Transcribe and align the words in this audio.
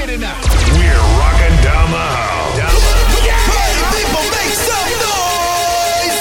get 0.00 0.16
it 0.16 0.20
now. 0.20 0.32
We're 0.80 0.96
rocking 1.20 1.56
down 1.60 1.92
the 1.92 2.00
house. 2.00 2.56
Down 2.56 2.72
the 2.72 2.80
Party 3.20 3.84
people, 4.00 4.24
make 4.32 4.56
some 4.56 4.90
noise! 4.96 6.16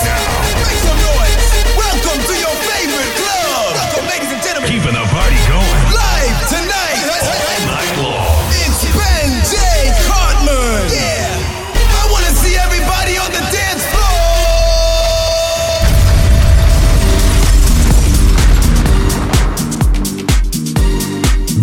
Make 0.67 0.79
some 0.83 0.99
noise! 0.99 1.39
Welcome 1.79 2.19
to 2.27 2.35
your 2.43 2.55
favorite 2.67 3.13
club! 3.15 3.79
Welcome, 3.79 4.05
ladies 4.11 4.35
and 4.35 4.43
gentlemen, 4.43 4.67
keeping 4.67 4.91
the 4.91 5.05
party 5.07 5.39
going. 5.47 5.95
live 5.95 6.39
tonight! 6.51 7.07
Night 7.71 7.95
long. 8.03 8.51
It's 8.51 8.83
Ben 8.83 9.31
J. 9.47 9.55
Cartman! 10.11 10.83
Yeah! 10.91 11.39
I 11.79 12.11
want 12.11 12.27
to 12.27 12.35
see 12.35 12.59
everybody 12.59 13.15
on 13.15 13.31
the 13.31 13.43
dance 13.47 13.87
floor! 13.95 14.19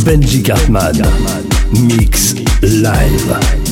Benji 0.01 0.41
Cartman. 0.41 1.46
Mix 1.73 2.35
live. 2.63 3.66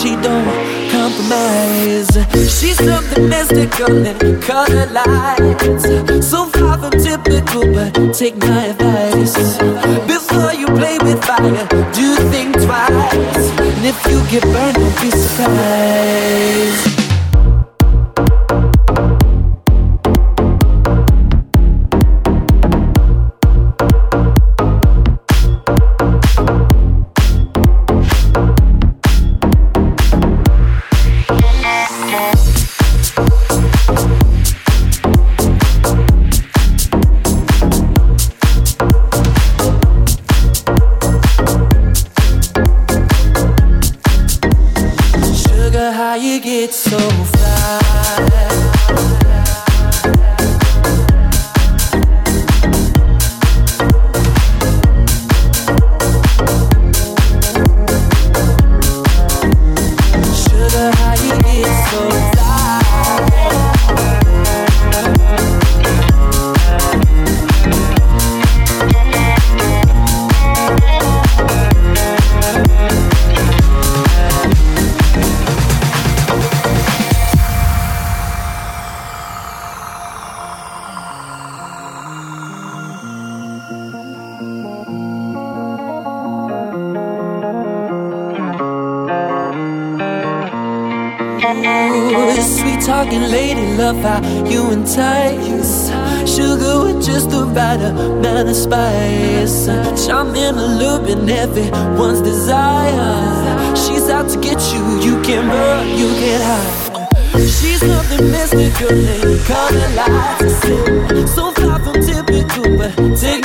she 0.00 0.16
don't 0.16 0.44
compromise. 0.90 2.10
She's 2.32 2.76
something 2.76 3.28
mystical 3.28 4.06
and 4.06 4.42
color 4.42 4.86
lights. 4.86 5.84
So 6.28 6.46
far 6.46 6.78
from 6.78 6.92
typical, 6.92 7.72
but 7.72 8.14
take 8.14 8.36
my 8.36 8.66
advice. 8.66 9.58
Before 10.06 10.52
you 10.52 10.66
play 10.66 10.98
with 10.98 11.24
fire, 11.24 11.66
do 11.92 12.16
think 12.30 12.54
twice. 12.54 13.50
And 13.58 13.86
if 13.86 13.98
you 14.06 14.22
get 14.30 14.42
burned, 14.44 14.76
don't 14.76 15.00
be 15.00 15.10
surprised. 15.10 16.89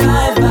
my 0.01 0.33
vibe. 0.35 0.44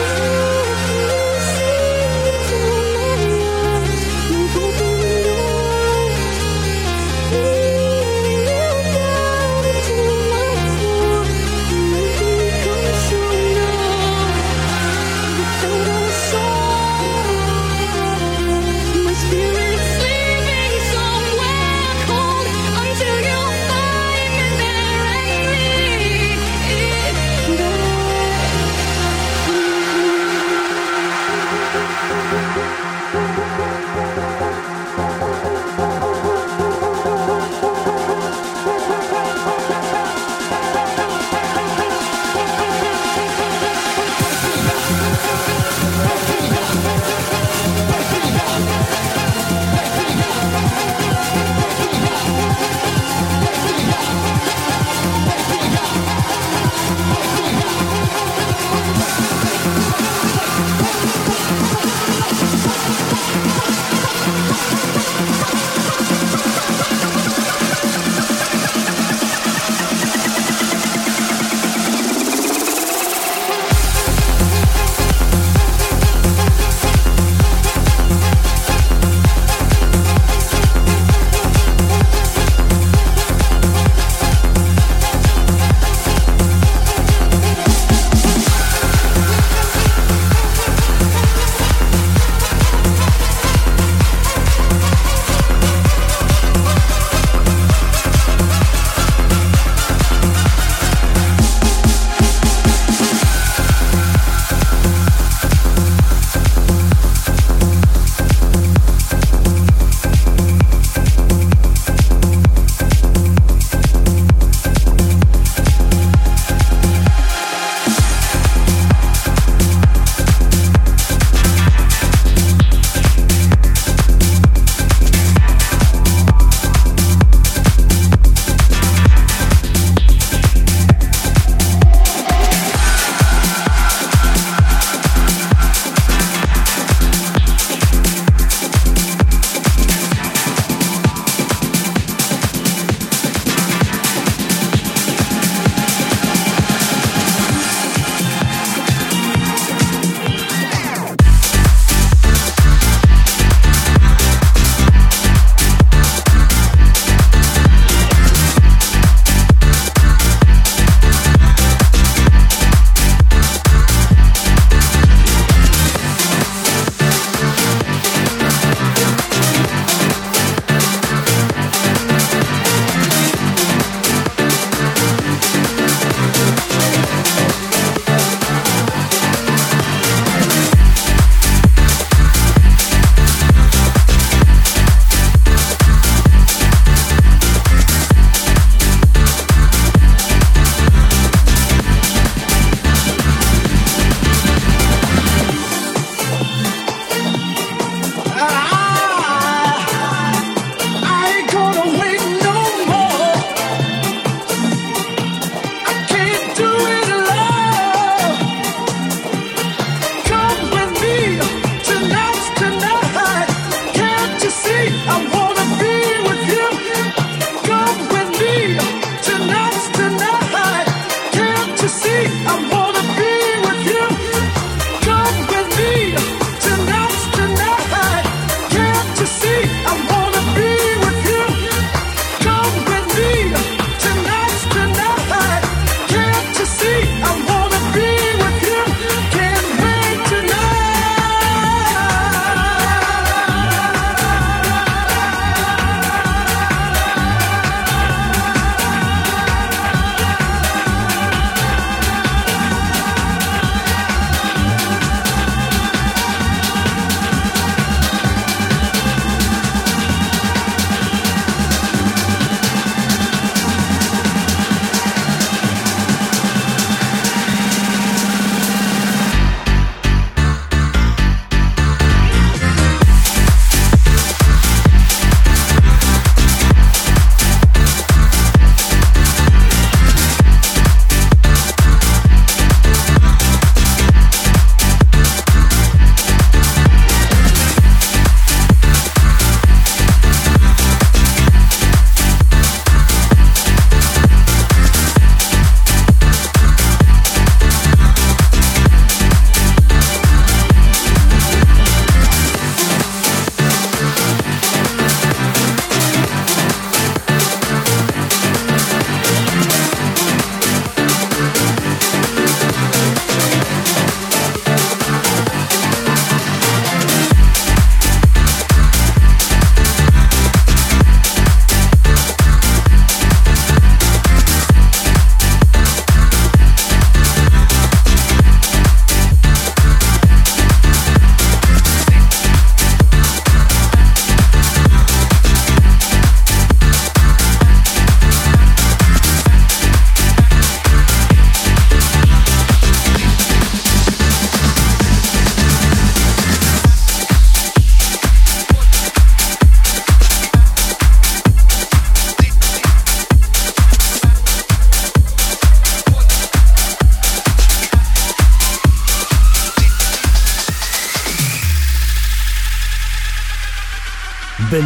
you 0.00 0.29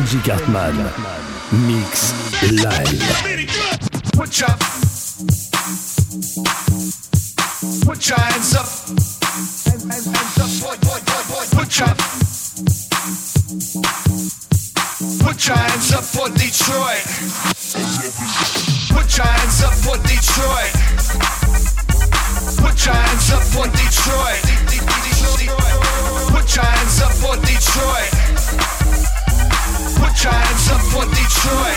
Benji 0.04 0.20
Cartman. 0.22 0.76
Mix 1.66 2.12
live. 2.52 2.84
Put 4.12 4.38
your 4.38 4.54
Put 7.86 8.08
your 8.08 8.18
hands 8.18 8.54
up. 8.54 8.66
Put 11.56 11.78
your 11.78 11.94
Put 15.24 15.46
your 15.46 15.56
hands 15.56 15.92
up 15.94 16.04
for 16.04 16.28
Detroit. 16.28 17.04
Put 18.92 19.16
your 19.16 19.26
hands 19.26 19.62
up 19.62 19.72
for 19.72 19.96
Detroit. 20.04 20.72
Put 22.60 22.84
your 22.84 22.94
hands 22.94 23.30
up 23.32 23.42
for 23.42 23.66
Detroit. 23.72 24.42
Put 26.28 26.56
your 26.56 26.64
hands 26.64 27.00
up 27.00 27.12
for 27.12 27.36
Detroit. 27.46 29.13
Put 30.04 30.22
your 30.22 30.32
hands 30.32 30.68
up 30.68 30.82
for 30.92 31.06
Detroit. 31.08 31.74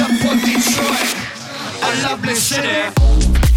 Up 0.00 0.10
for 0.10 0.36
Detroit, 0.46 1.14
a 1.82 2.02
lovely 2.02 2.34
city. 2.36 3.47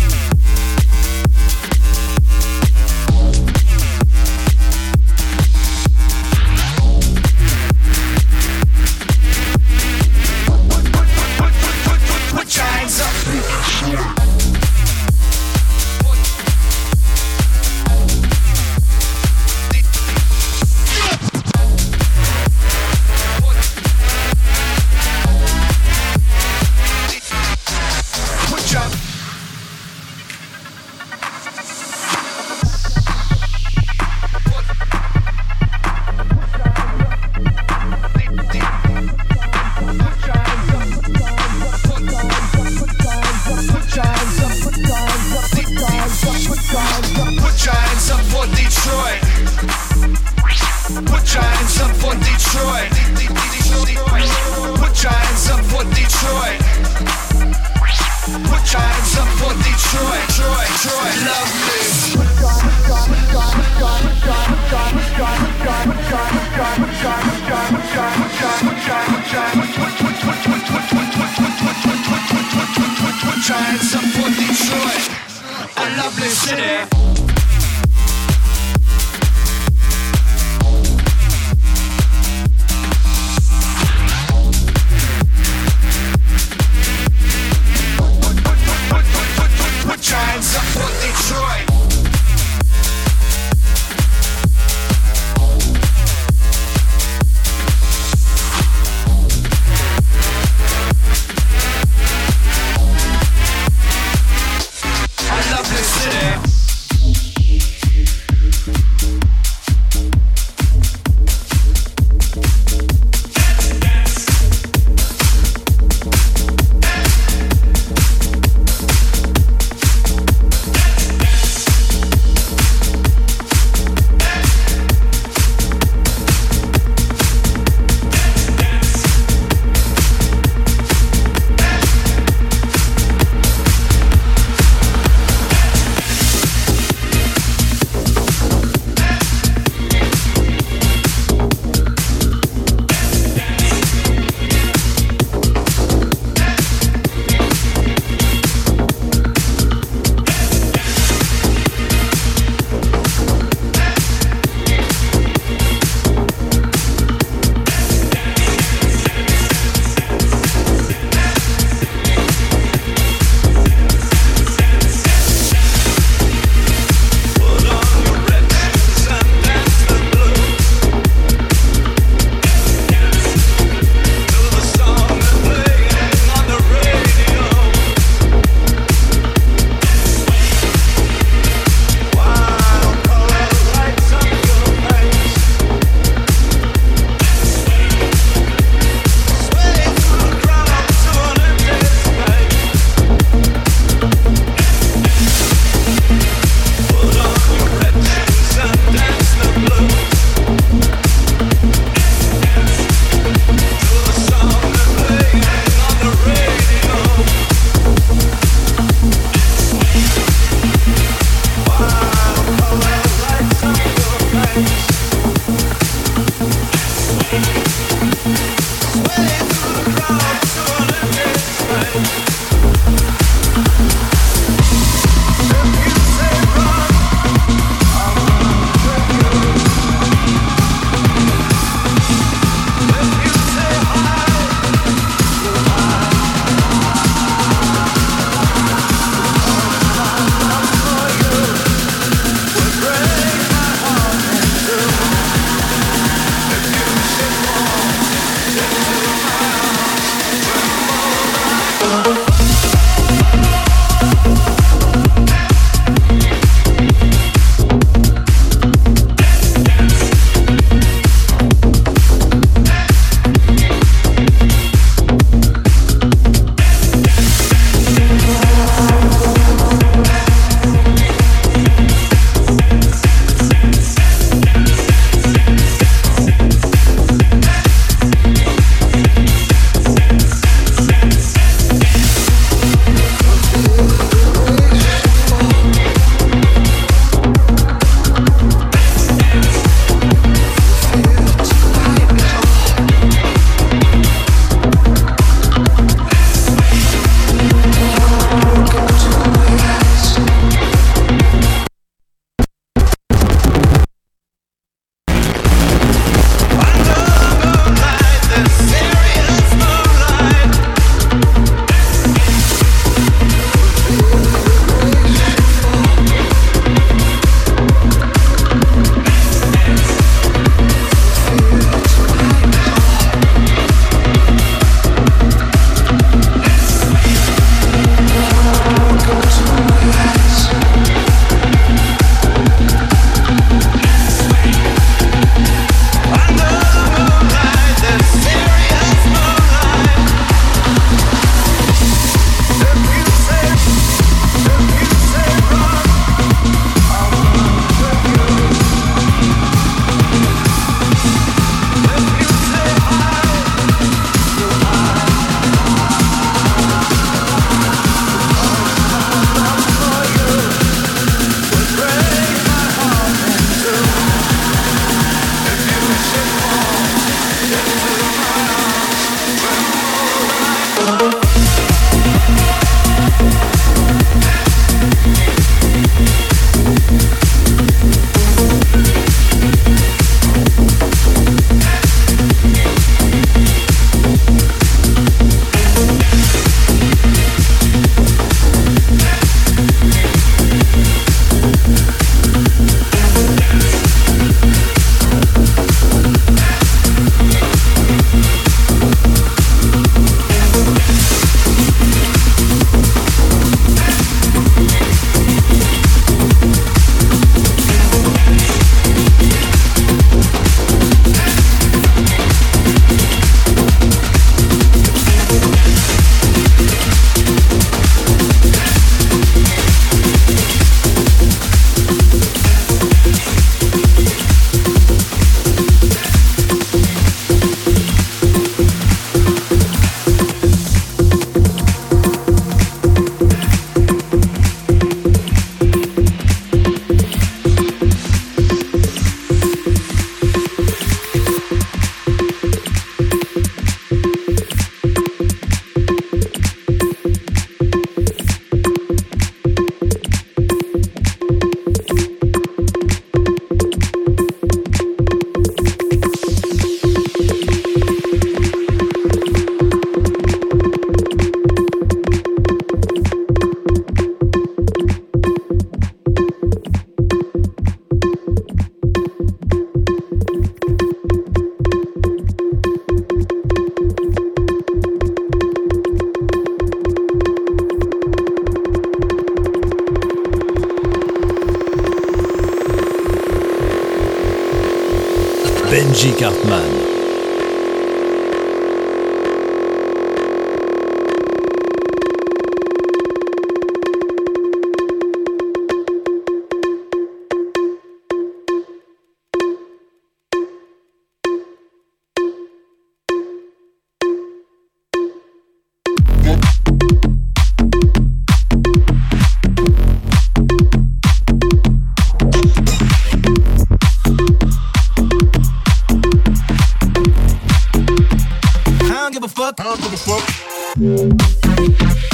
give 519.82 519.94
a 519.94 519.98
fuck. 519.98 522.11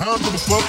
Time 0.00 0.18
for 0.18 0.30
the 0.30 0.38
fuck. 0.38 0.64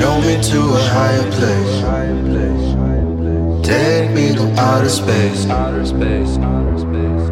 Show 0.00 0.18
me 0.22 0.40
to 0.42 0.60
a 0.60 0.80
higher 0.94 1.30
place. 1.36 1.76
Take 3.62 4.10
me 4.12 4.34
to 4.34 4.44
outer 4.58 4.88
space. 4.88 5.44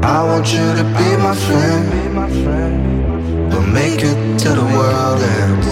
I 0.04 0.22
want 0.28 0.52
you 0.52 0.66
to 0.76 0.84
be 0.98 1.08
my 1.16 1.34
friend, 1.48 1.88
but 3.50 3.62
make 3.68 4.00
it 4.04 4.38
to 4.40 4.50
the 4.50 4.66
world 4.76 5.22
ends. 5.22 5.68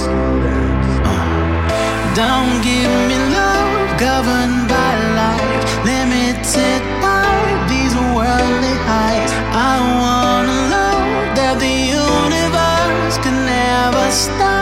Uh. 1.05 2.15
Don't 2.17 2.65
give 2.65 2.93
me 3.11 3.19
love 3.37 4.01
governed 4.01 4.67
by 4.67 4.93
light, 5.21 5.65
limited 5.85 6.81
by 7.05 7.29
these 7.69 7.95
worldly 8.17 8.77
heights. 8.89 9.33
I 9.53 9.75
want 10.01 10.49
a 10.49 10.61
love 10.75 11.37
that 11.37 11.57
the 11.61 11.77
universe 12.09 13.19
can 13.23 13.37
never 13.45 14.11
stop. 14.11 14.56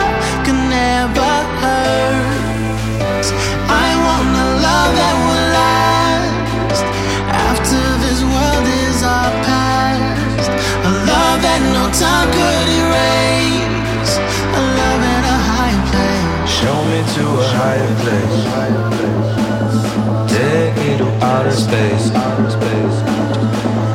time 11.99 12.27
could 12.27 12.67
erase 12.67 14.17
a 14.19 14.61
love 14.79 15.03
in 15.15 15.23
a 15.23 15.37
higher 15.49 15.83
place. 15.91 16.49
Show 16.59 16.77
me 16.91 16.99
to 17.15 17.23
a 17.39 17.47
higher 17.55 17.93
place. 18.03 18.37
Take 20.29 20.73
me 20.81 20.91
to 20.97 21.07
outer 21.23 21.55
space. 21.55 22.11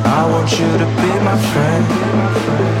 I 0.03 0.21
want 0.31 0.49
you 0.51 0.69
to 0.81 0.87
be 0.99 1.11
my 1.23 1.37
friend. 1.51 2.80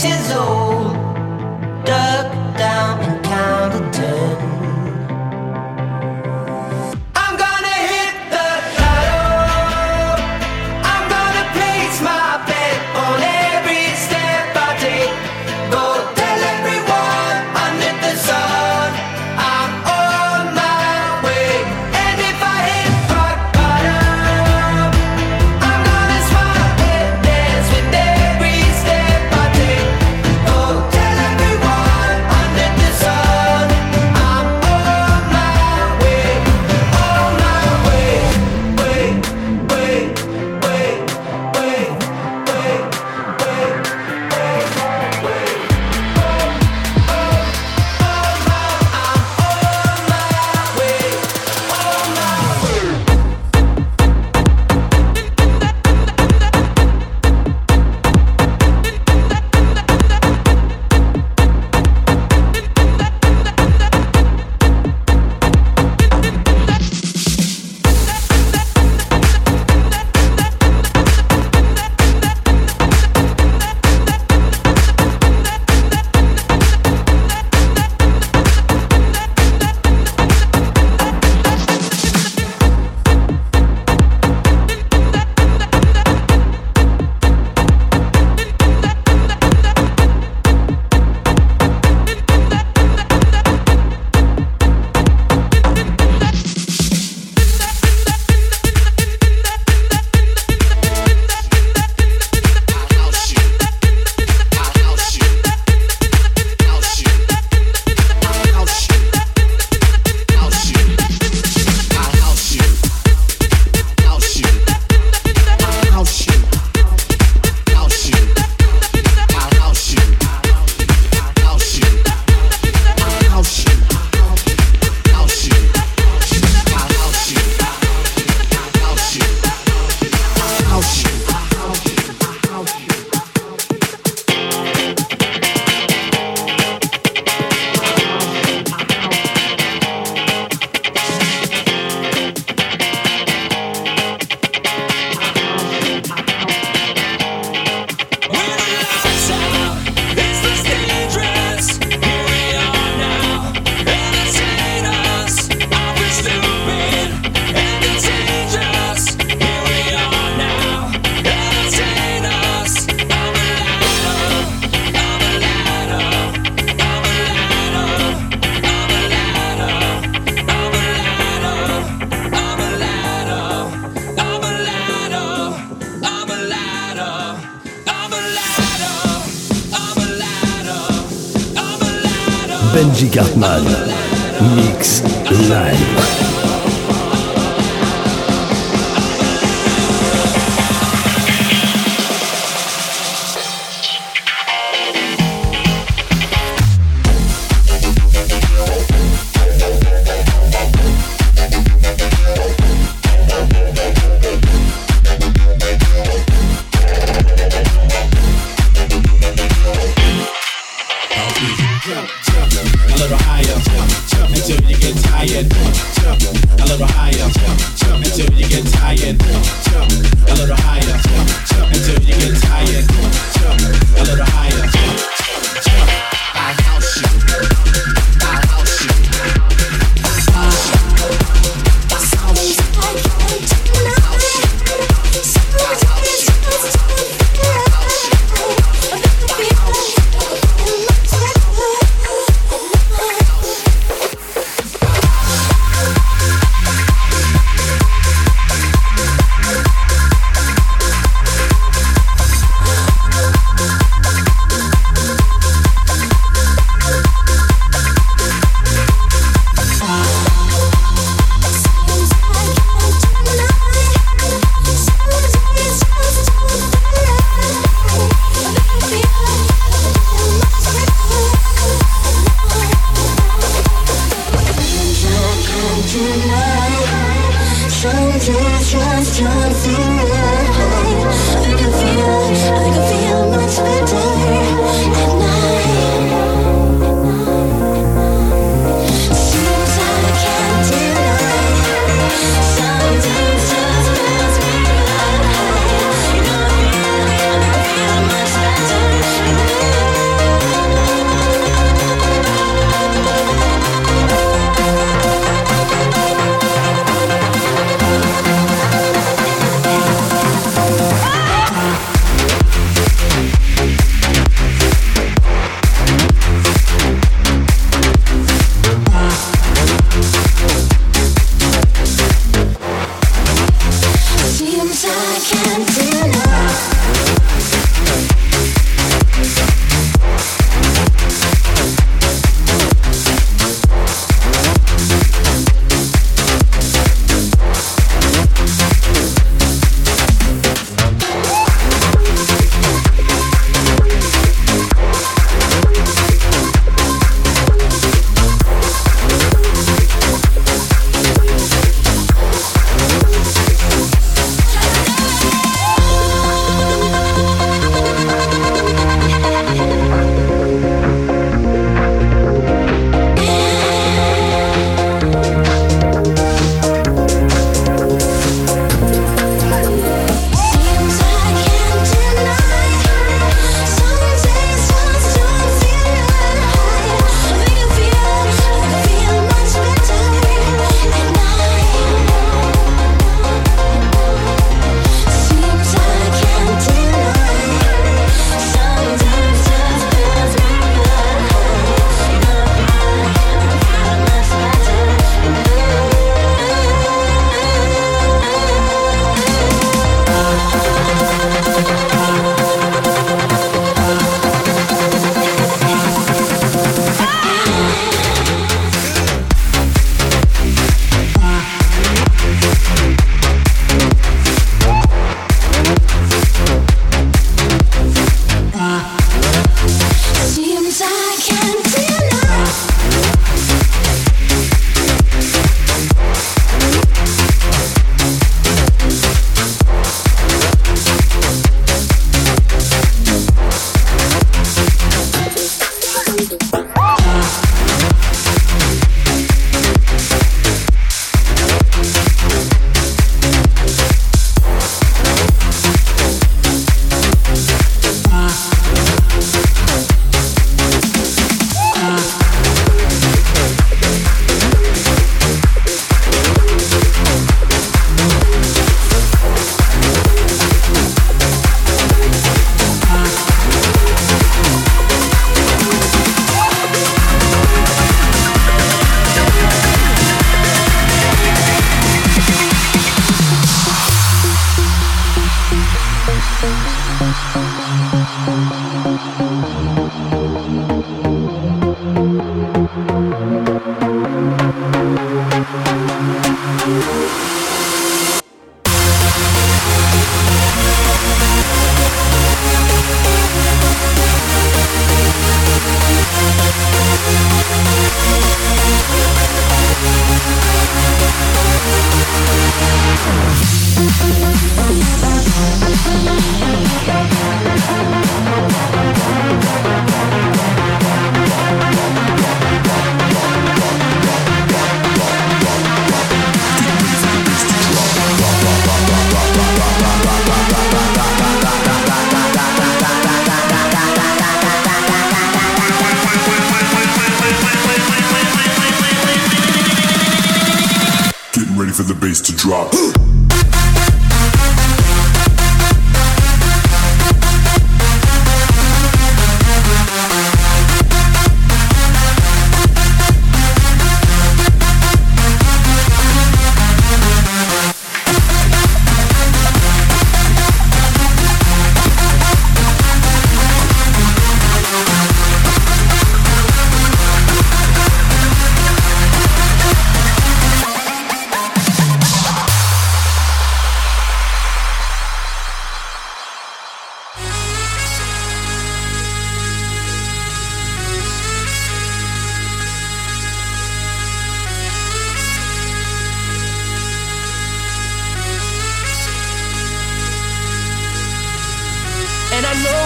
tesouro. 0.00 0.67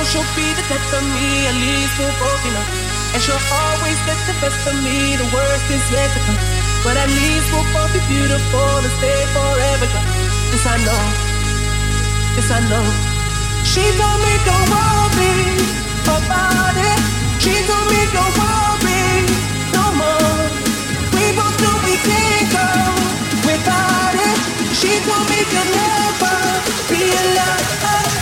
she'll 0.09 0.27
be 0.35 0.47
the 0.59 0.65
death 0.67 0.93
of 0.95 1.05
me, 1.15 1.47
at 1.47 1.57
least 1.63 1.95
we're 1.99 2.17
both 2.19 2.43
enough. 2.51 2.71
And 3.15 3.21
she'll 3.23 3.39
always 3.39 3.99
get 4.09 4.19
the 4.27 4.35
best 4.43 4.59
of 4.67 4.77
me, 4.83 5.15
the 5.15 5.29
worst 5.31 5.67
is 5.71 5.85
yet 5.93 6.11
to 6.15 6.21
come. 6.27 6.41
But 6.83 6.97
at 6.99 7.07
least 7.07 7.47
we'll 7.55 7.67
both 7.71 7.93
be 7.95 8.03
beautiful 8.11 8.83
and 8.83 8.93
stay 8.99 9.21
forever 9.31 9.87
young. 9.87 10.09
This 10.51 10.65
I 10.67 10.77
know, 10.83 11.03
this 12.35 12.51
I 12.51 12.61
know. 12.67 12.87
She 13.63 13.85
told 13.95 14.19
me 14.25 14.33
don't 14.43 14.69
worry 14.75 15.63
about 16.03 16.77
it. 16.77 17.01
She 17.39 17.55
told 17.69 17.87
me 17.93 18.01
don't 18.17 18.35
worry 18.41 19.23
no 19.77 19.85
more. 20.01 20.41
We 21.15 21.25
both 21.39 21.57
know 21.63 21.77
we 21.87 21.95
can't 22.09 22.49
go 22.51 22.69
without 23.47 24.15
it. 24.29 24.39
She 24.75 24.91
told 25.07 25.25
me 25.31 25.39
you'll 25.53 25.71
never 25.79 26.37
be 26.91 27.03
alone. 27.23 28.22